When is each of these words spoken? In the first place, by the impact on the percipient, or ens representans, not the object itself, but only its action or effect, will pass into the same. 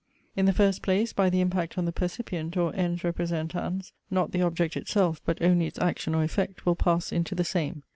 In 0.35 0.47
the 0.47 0.51
first 0.51 0.81
place, 0.81 1.13
by 1.13 1.29
the 1.29 1.41
impact 1.41 1.77
on 1.77 1.85
the 1.85 1.91
percipient, 1.91 2.57
or 2.57 2.73
ens 2.75 3.03
representans, 3.03 3.91
not 4.09 4.31
the 4.31 4.41
object 4.41 4.75
itself, 4.75 5.21
but 5.23 5.39
only 5.43 5.67
its 5.67 5.77
action 5.77 6.15
or 6.15 6.23
effect, 6.23 6.65
will 6.65 6.75
pass 6.75 7.11
into 7.11 7.35
the 7.35 7.43
same. 7.43 7.83